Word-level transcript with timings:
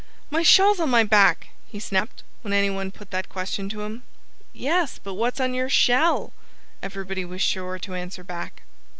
"My 0.31 0.41
shell's 0.41 0.79
on 0.79 0.89
my 0.89 1.03
back!" 1.03 1.49
he 1.67 1.79
snapped, 1.79 2.23
when 2.41 2.53
any 2.53 2.71
one 2.71 2.89
put 2.89 3.11
that 3.11 3.29
question 3.29 3.69
to 3.69 3.81
him. 3.83 4.01
"Yes 4.51 4.97
but 4.97 5.13
what's 5.13 5.39
on 5.39 5.53
your 5.53 5.69
shell?" 5.69 6.33
everybody 6.81 7.23
was 7.23 7.43
sure 7.43 7.77
to 7.77 7.93
answer 7.93 8.23
back. 8.23 8.63